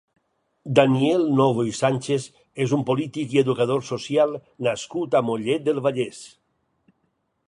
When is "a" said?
5.21-5.25